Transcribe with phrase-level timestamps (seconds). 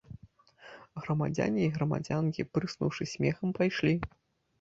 [1.01, 3.93] Грамадзяне й грамадзянкі, пырснуўшы смехам, пайшлі.